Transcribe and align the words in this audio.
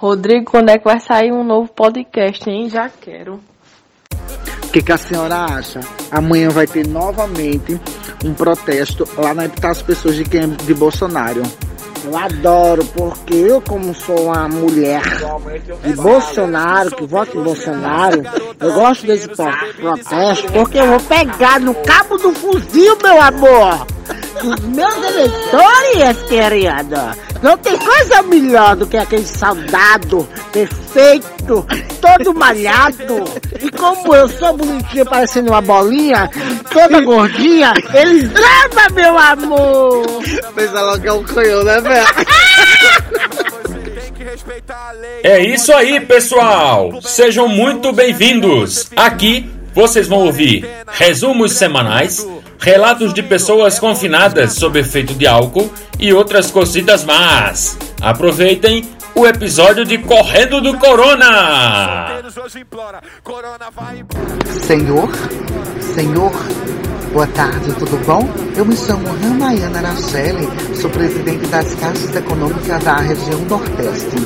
Rodrigo, 0.00 0.52
quando 0.52 0.68
é 0.68 0.78
que 0.78 0.84
vai 0.84 1.00
sair 1.00 1.32
um 1.32 1.42
novo 1.42 1.68
podcast, 1.72 2.48
hein? 2.48 2.70
Já 2.70 2.88
quero. 2.88 3.40
O 4.62 4.68
que, 4.70 4.80
que, 4.80 4.92
a 4.92 4.96
senhora 4.96 5.46
acha? 5.46 5.80
Amanhã 6.08 6.50
vai 6.50 6.68
ter 6.68 6.86
novamente 6.86 7.80
um 8.24 8.32
protesto 8.32 9.08
lá 9.16 9.34
na 9.34 9.48
das 9.48 9.82
pessoas 9.82 10.14
de 10.14 10.22
quem 10.22 10.42
é 10.42 10.46
de 10.46 10.72
Bolsonaro. 10.72 11.42
Eu 12.04 12.16
adoro, 12.16 12.84
porque 12.84 13.34
eu, 13.34 13.60
como 13.60 13.92
sou 13.92 14.26
uma 14.26 14.48
mulher 14.48 15.02
de 15.82 15.92
Bolsonaro, 15.94 16.94
que 16.94 17.04
vota 17.04 17.36
em 17.36 17.42
Bolsonaro, 17.42 18.22
eu 18.60 18.72
gosto 18.74 19.04
desse 19.04 19.26
protesto, 19.26 20.52
porque 20.52 20.78
eu 20.78 20.86
vou 20.86 21.00
pegar 21.00 21.58
no 21.58 21.74
cabo 21.74 22.16
do 22.18 22.32
fuzil, 22.34 22.96
meu 23.02 23.20
amor! 23.20 23.97
Os 24.44 24.60
meus 24.60 24.96
eleitores, 24.96 26.22
querida! 26.28 27.16
Não 27.42 27.56
tem 27.58 27.76
coisa 27.76 28.22
melhor 28.22 28.76
do 28.76 28.86
que 28.86 28.96
aquele 28.96 29.26
soldado 29.26 30.28
perfeito, 30.52 31.66
todo 32.00 32.34
malhado. 32.34 33.24
E 33.60 33.70
como 33.70 34.14
eu 34.14 34.28
sou 34.28 34.56
bonitinha, 34.56 35.04
parecendo 35.04 35.50
uma 35.50 35.60
bolinha, 35.60 36.28
toda 36.72 37.00
gordinha, 37.00 37.72
eles 37.94 38.30
levam, 38.32 38.94
meu 38.94 39.18
amor! 39.18 40.06
Pensa 40.54 40.80
logo 40.82 41.00
que 41.00 41.08
é 41.08 41.12
um 41.12 41.24
canhão, 41.24 41.64
né, 41.64 41.80
velho? 41.80 42.06
É 45.22 45.40
isso 45.40 45.72
aí, 45.72 46.00
pessoal! 46.00 47.00
Sejam 47.02 47.48
muito 47.48 47.92
bem-vindos! 47.92 48.88
Aqui 48.96 49.48
vocês 49.74 50.08
vão 50.08 50.26
ouvir 50.26 50.68
resumos 50.88 51.52
semanais, 51.52 52.26
relatos 52.58 53.14
de 53.14 53.22
pessoas 53.22 53.78
confinadas 53.78 54.54
sob 54.54 54.78
efeito 54.78 55.14
de 55.14 55.26
álcool 55.26 55.72
e 55.98 56.12
outras 56.12 56.50
cositas 56.50 57.04
más. 57.04 57.78
Aproveitem 58.00 58.84
o 59.14 59.26
episódio 59.26 59.84
de 59.84 59.98
Correndo 59.98 60.60
do 60.60 60.78
Corona! 60.78 62.20
Senhor, 64.66 65.10
Senhor, 65.94 66.32
boa 67.12 67.26
tarde, 67.28 67.72
tudo 67.78 67.96
bom? 68.04 68.28
Eu 68.56 68.64
me 68.64 68.76
chamo 68.76 69.04
Ramayana 69.22 69.78
Araceli, 69.78 70.48
sou 70.80 70.90
presidente 70.90 71.46
das 71.46 71.74
Caixas 71.74 72.14
Econômicas 72.14 72.82
da 72.84 72.96
região 72.96 73.40
Nordeste. 73.48 74.16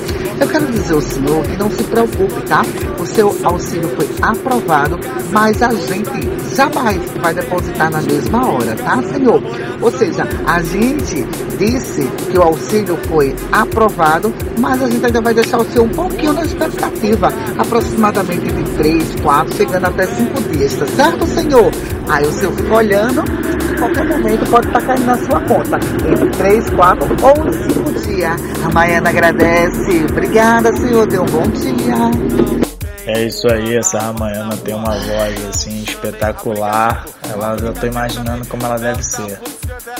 Eu 0.40 0.48
quero 0.48 0.66
dizer 0.66 0.94
ao 0.94 1.00
senhor 1.00 1.44
que 1.44 1.56
não 1.56 1.70
se 1.70 1.84
preocupe, 1.84 2.40
tá? 2.48 2.62
O 2.98 3.06
seu 3.06 3.36
auxílio 3.44 3.88
foi 3.90 4.08
aprovado, 4.20 4.98
mas 5.30 5.62
a 5.62 5.68
gente 5.68 6.10
jamais 6.56 7.00
vai 7.20 7.32
depositar 7.32 7.90
na 7.90 8.02
mesma 8.02 8.50
hora, 8.50 8.74
tá, 8.74 9.00
senhor? 9.02 9.42
Ou 9.80 9.90
seja, 9.92 10.26
a 10.46 10.60
gente 10.62 11.24
disse 11.58 12.02
que 12.30 12.38
o 12.38 12.42
auxílio 12.42 12.98
foi 13.08 13.34
aprovado, 13.52 14.34
mas 14.58 14.82
a 14.82 14.88
gente 14.88 15.06
ainda 15.06 15.20
vai 15.20 15.34
deixar 15.34 15.58
o 15.58 15.64
senhor 15.64 15.84
um 15.84 15.90
pouquinho 15.90 16.32
na 16.32 16.44
expectativa, 16.44 17.32
aproximadamente 17.56 18.50
de 18.50 18.64
3, 18.76 19.20
4, 19.22 19.56
chegando 19.56 19.86
até 19.86 20.06
5 20.06 20.42
dias, 20.50 20.74
tá 20.74 20.86
certo, 20.86 21.26
senhor? 21.26 21.70
Aí 22.08 22.24
o 22.24 22.32
senhor 22.32 22.52
fica 22.52 22.74
olhando, 22.74 23.22
em 23.22 23.78
qualquer 23.78 24.04
momento 24.04 24.50
pode 24.50 24.66
estar 24.66 24.82
caindo 24.82 25.06
na 25.06 25.18
sua 25.18 25.40
conta, 25.40 25.78
entre 26.06 26.30
3, 26.30 26.70
4 26.70 27.16
ou 27.22 27.52
5 27.52 27.92
dias. 28.06 28.40
A 28.64 28.68
Maiana 28.70 29.10
agradece. 29.10 30.06
Obrigada, 30.10 30.72
senhor, 30.76 31.06
dê 31.06 31.18
um 31.18 31.26
bom 31.26 31.48
dia. 31.48 32.62
É 33.04 33.24
isso 33.24 33.50
aí, 33.50 33.76
essa 33.76 33.98
Ramayana 33.98 34.56
tem 34.58 34.74
uma 34.74 34.92
voz 34.92 35.46
assim 35.48 35.82
espetacular. 35.82 37.04
Ela 37.28 37.58
já 37.58 37.72
tô 37.72 37.86
imaginando 37.88 38.46
como 38.46 38.64
ela 38.64 38.78
deve 38.78 39.02
ser. 39.02 39.40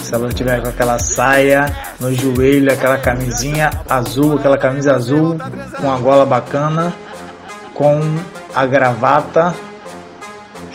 Se 0.01 0.15
ela 0.15 0.29
tiver 0.29 0.63
com 0.63 0.69
aquela 0.69 1.01
saia 1.01 1.67
no 1.99 2.15
joelho, 2.15 2.73
aquela 2.73 2.97
camisinha 2.99 3.71
azul, 3.89 4.39
aquela 4.39 4.57
camisa 4.57 4.95
azul 4.95 5.37
com 5.81 5.91
a 5.91 5.97
gola 5.97 6.25
bacana, 6.25 6.93
com 7.75 8.01
a 8.55 8.67
gravata, 8.67 9.53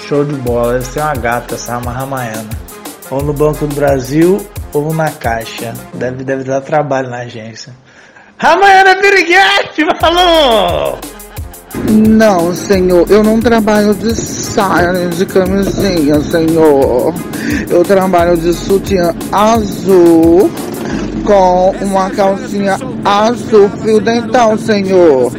show 0.07 0.23
de 0.23 0.35
bola. 0.35 0.73
Deve 0.73 0.85
ser 0.85 1.01
uma 1.01 1.13
gata 1.15 1.55
essa 1.55 1.77
Ramayana. 1.77 2.49
Ou 3.11 3.21
no 3.21 3.33
Banco 3.33 3.67
do 3.67 3.75
Brasil 3.75 4.45
ou 4.73 4.93
na 4.93 5.09
Caixa. 5.11 5.73
Deve, 5.93 6.23
deve 6.23 6.43
dar 6.43 6.61
trabalho 6.61 7.09
na 7.09 7.19
agência. 7.19 7.73
Ramayana 8.37 8.95
Piriguete, 8.95 9.83
falou! 9.99 10.97
Não, 11.89 12.55
senhor, 12.55 13.09
eu 13.09 13.23
não 13.23 13.39
trabalho 13.39 13.93
de 13.93 14.15
saia 14.15 14.93
de 15.09 15.25
camisinha, 15.25 16.19
senhor. 16.21 17.13
Eu 17.69 17.83
trabalho 17.83 18.37
de 18.37 18.53
sutiã 18.53 19.13
azul 19.31 20.49
com 21.25 21.71
uma 21.81 22.09
calcinha 22.11 22.77
azul 23.03 23.69
fio 23.81 23.99
dental, 23.99 24.57
senhor. 24.57 25.31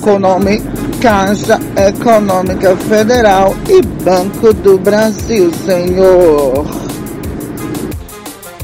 Com 0.00 0.18
nome 0.18 0.62
Caixa 1.02 1.58
Econômica 1.88 2.76
Federal 2.76 3.56
e 3.68 3.82
Banco 4.04 4.54
do 4.54 4.78
Brasil, 4.78 5.52
senhor. 5.66 6.64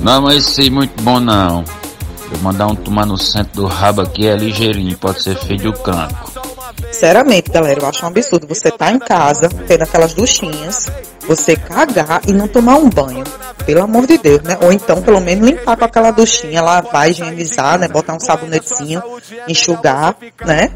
Não, 0.00 0.22
mas 0.22 0.47
isso 0.47 0.60
aí 0.60 0.71
muito 0.71 1.03
bom 1.03 1.19
não. 1.19 1.65
Eu 2.31 2.38
mandar 2.38 2.69
um 2.69 2.76
tomar 2.76 3.06
no 3.06 3.19
centro 3.19 3.62
do 3.62 3.66
rabo 3.66 4.03
aqui 4.03 4.28
é 4.28 4.37
ligeirinho, 4.37 4.97
pode 4.99 5.21
ser 5.21 5.37
feio 5.37 5.59
do 5.59 5.72
canco. 5.72 6.31
Sinceramente, 6.93 7.50
galera, 7.50 7.81
eu 7.81 7.88
acho 7.88 8.04
um 8.04 8.09
absurdo 8.09 8.47
você 8.47 8.69
estar 8.69 8.87
tá 8.87 8.93
em 8.93 9.00
casa, 9.00 9.49
tendo 9.66 9.82
aquelas 9.82 10.15
duchinhas, 10.15 10.87
você 11.26 11.56
cagar 11.56 12.20
e 12.25 12.32
não 12.32 12.47
tomar 12.47 12.76
um 12.76 12.88
banho. 12.88 13.25
Pelo 13.66 13.82
amor 13.82 14.06
de 14.06 14.16
Deus, 14.16 14.43
né? 14.43 14.56
Ou 14.62 14.72
então, 14.72 15.03
pelo 15.03 15.20
menos, 15.20 15.44
limpar 15.44 15.76
com 15.76 15.84
aquela 15.84 16.12
duchinha, 16.12 16.62
lavar, 16.62 17.10
higienizar, 17.10 17.81
né? 17.81 17.88
Botar 17.88 18.15
um 18.15 18.20
sabonetezinho, 18.20 19.03
enxugar, 19.49 20.15
né? 20.47 20.70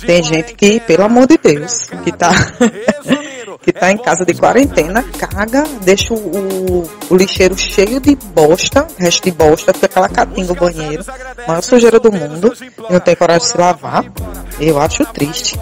Tem 0.00 0.22
gente 0.22 0.54
que, 0.54 0.80
pelo 0.80 1.04
amor 1.04 1.26
de 1.26 1.38
Deus, 1.38 1.86
que 2.02 2.12
tá, 2.12 2.30
que 3.62 3.72
tá 3.72 3.90
em 3.90 3.96
casa 3.96 4.24
de 4.24 4.34
quarentena, 4.34 5.02
caga, 5.02 5.64
deixa 5.82 6.12
o, 6.12 6.88
o 7.10 7.16
lixeiro 7.16 7.56
cheio 7.56 8.00
de 8.00 8.16
bosta, 8.34 8.86
resto 8.98 9.24
de 9.24 9.30
bosta, 9.30 9.72
fica 9.72 9.86
aquela 9.86 10.08
catinga 10.08 10.52
o 10.52 10.56
banheiro, 10.56 11.04
maior 11.46 11.62
sujeira 11.62 11.98
do 11.98 12.12
mundo, 12.12 12.52
e 12.88 12.92
não 12.92 13.00
tem 13.00 13.16
coragem 13.16 13.46
de 13.46 13.52
se 13.52 13.58
lavar. 13.58 14.04
Eu 14.60 14.80
acho 14.80 15.04
triste. 15.06 15.58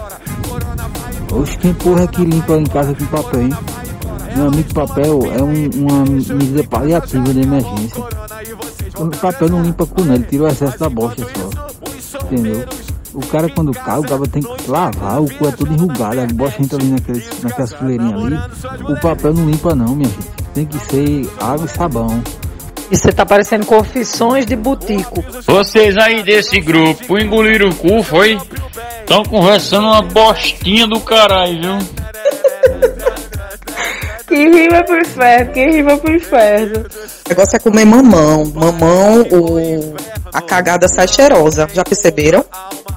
Oxe, 1.31 1.57
quem 1.57 1.73
porra 1.73 2.03
é 2.03 2.07
que 2.07 2.23
limpa 2.23 2.53
em 2.53 2.65
casa 2.65 2.93
com 2.93 3.05
papel, 3.05 3.41
hein? 3.41 3.49
Meu 4.35 4.47
amigo, 4.47 4.73
papel 4.73 5.19
é 5.31 5.43
um, 5.43 5.69
uma 5.75 6.05
medida 6.05 6.63
paliativa 6.63 7.33
de 7.33 7.41
emergência. 7.41 8.03
O 8.97 9.09
papel 9.09 9.49
não 9.49 9.63
limpa 9.63 9.85
com 9.85 10.01
ele, 10.13 10.23
tira 10.23 10.43
o 10.43 10.47
excesso 10.47 10.79
da 10.79 10.89
bosta 10.89 11.23
só. 11.23 12.25
Entendeu? 12.25 12.65
O 13.13 13.25
cara 13.27 13.47
quando 13.49 13.71
cai, 13.71 13.99
o 13.99 14.03
cara 14.03 14.23
tem 14.27 14.41
que 14.41 14.69
lavar, 14.69 15.21
o 15.21 15.29
cu 15.37 15.47
é 15.47 15.51
todo 15.51 15.71
enrugado, 15.71 16.19
a 16.19 16.25
bosta 16.25 16.61
entra 16.61 16.79
ali 16.79 16.89
naqueles, 16.89 17.41
naquelas 17.41 17.73
fileirinhas 17.73 18.23
ali. 18.23 18.37
O 18.91 18.99
papel 18.99 19.33
não 19.33 19.45
limpa 19.45 19.75
não, 19.75 19.95
minha 19.95 20.09
gente. 20.09 20.27
Tem 20.53 20.65
que 20.65 20.79
ser 20.79 21.29
água 21.39 21.65
e 21.65 21.69
sabão. 21.69 22.23
E 22.91 22.97
você 22.97 23.11
tá 23.11 23.25
parecendo 23.25 23.65
confissões 23.65 24.45
de 24.45 24.55
butico. 24.55 25.23
Vocês 25.45 25.97
aí 25.97 26.23
desse 26.23 26.59
grupo 26.59 27.17
engoliram 27.17 27.69
o 27.69 27.75
cu, 27.75 28.03
foi? 28.03 28.37
Estão 28.99 29.23
conversando 29.23 29.87
uma 29.87 30.01
bostinha 30.01 30.87
do 30.87 30.99
caralho, 30.99 31.59
viu? 31.59 31.77
que 34.27 34.35
rima 34.35 34.83
pro 34.83 34.99
inferno, 34.99 35.53
que 35.53 35.65
rima 35.65 35.97
pro 35.97 36.15
inferno. 36.15 36.79
O 37.25 37.29
negócio 37.29 37.55
é 37.55 37.59
comer 37.59 37.85
mamão. 37.85 38.45
Mamão, 38.53 39.21
o... 39.31 39.95
a 40.33 40.41
cagada 40.41 40.87
sai 40.87 41.07
cheirosa. 41.07 41.67
Já 41.73 41.83
perceberam? 41.83 42.43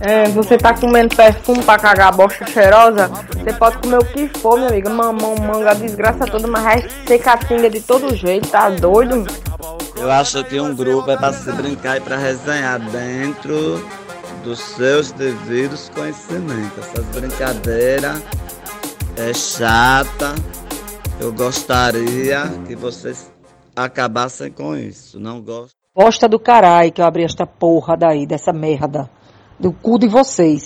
É, 0.06 0.28
você 0.28 0.56
tá 0.56 0.72
comendo 0.72 1.16
perfume 1.16 1.64
pra 1.64 1.80
cagar 1.80 2.10
a 2.10 2.12
bosta 2.12 2.46
cheirosa? 2.46 3.08
Você 3.08 3.52
pode 3.54 3.78
comer 3.78 3.98
o 3.98 4.04
que 4.04 4.28
for, 4.38 4.56
minha 4.56 4.68
amiga. 4.68 4.88
Mamão, 4.88 5.34
manga, 5.34 5.74
desgraça 5.74 6.24
toda, 6.26 6.46
mas 6.46 6.62
vai 6.62 6.88
ser 7.04 7.18
catinga 7.18 7.68
de 7.68 7.80
todo 7.80 8.14
jeito, 8.14 8.48
tá 8.48 8.70
doido? 8.70 9.26
Eu 9.96 10.08
acho 10.08 10.44
que 10.44 10.60
um 10.60 10.76
grupo 10.76 11.10
é 11.10 11.16
pra 11.16 11.32
se 11.32 11.50
brincar 11.50 11.96
e 11.96 12.00
pra 12.00 12.16
resenhar 12.16 12.78
dentro 12.78 13.84
dos 14.44 14.60
seus 14.60 15.10
devidos 15.10 15.90
conhecimentos. 15.92 16.78
Essas 16.78 17.04
brincadeiras 17.06 18.22
é 19.16 19.34
chata. 19.34 20.36
Eu 21.18 21.32
gostaria 21.32 22.44
que 22.64 22.76
vocês 22.76 23.32
acabassem 23.74 24.52
com 24.52 24.76
isso. 24.76 25.18
Não 25.18 25.40
gosto. 25.40 25.74
Bosta 25.92 26.28
do 26.28 26.38
caralho 26.38 26.92
que 26.92 27.00
eu 27.00 27.06
abri 27.06 27.24
esta 27.24 27.44
porra 27.44 27.96
daí, 27.96 28.24
dessa 28.24 28.52
merda. 28.52 29.10
Do 29.58 29.72
cu 29.72 29.98
de 29.98 30.06
vocês. 30.06 30.54